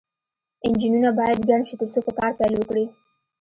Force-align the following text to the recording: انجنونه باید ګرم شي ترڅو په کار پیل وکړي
انجنونه 0.67 1.09
باید 1.19 1.39
ګرم 1.49 1.63
شي 1.69 1.75
ترڅو 1.79 1.99
په 2.05 2.11
کار 2.17 2.31
پیل 2.39 2.53
وکړي 2.57 2.85